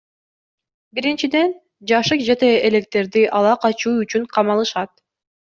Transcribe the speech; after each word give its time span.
Биринчиден, 0.99 1.53
жашы 1.91 2.19
жете 2.29 2.51
электерди 2.71 3.27
ала 3.41 3.53
качуу 3.67 3.95
үчүн 4.07 4.29
камалышат. 4.39 4.99